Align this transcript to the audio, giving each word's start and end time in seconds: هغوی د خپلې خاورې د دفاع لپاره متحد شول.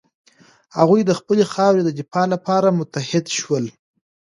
هغوی 0.77 1.01
د 1.05 1.11
خپلې 1.19 1.43
خاورې 1.53 1.81
د 1.85 1.89
دفاع 1.99 2.25
لپاره 2.33 2.75
متحد 2.79 3.25
شول. 3.37 3.65